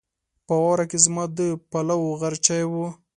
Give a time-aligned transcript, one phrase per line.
[0.47, 1.39] په واوره کې زما د
[1.71, 2.73] پلوو غرچی و